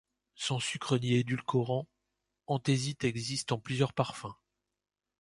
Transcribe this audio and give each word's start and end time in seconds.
Sans 0.33 0.57
sucre 0.59 0.97
ni 0.97 1.13
édulcorant, 1.13 1.87
Antésite 2.47 3.03
existe 3.03 3.51
en 3.51 3.59
plusieurs 3.59 3.93
parfums. 3.93 4.33